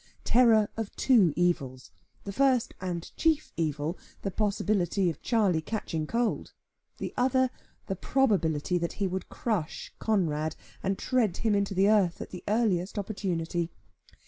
Terror 0.23 0.67
of 0.77 0.95
two 0.95 1.31
evils; 1.35 1.91
the 2.23 2.31
first 2.33 2.73
and 2.81 3.15
chief 3.17 3.53
evil, 3.55 3.99
the 4.23 4.31
possibility 4.31 5.11
of 5.11 5.21
Charley 5.21 5.61
catching 5.61 6.07
cold; 6.07 6.53
the 6.97 7.13
other, 7.15 7.51
the 7.85 7.95
probability 7.95 8.79
that 8.79 8.93
he 8.93 9.05
would 9.05 9.29
crush 9.29 9.93
Conrad, 9.99 10.55
and 10.81 10.97
tread 10.97 11.37
him 11.37 11.53
into 11.53 11.75
the 11.75 11.87
earth, 11.87 12.19
at 12.19 12.31
the 12.31 12.43
earliest 12.47 12.97
opportunity. 12.97 13.69